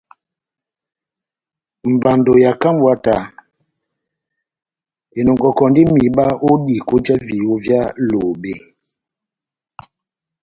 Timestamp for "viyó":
7.25-7.53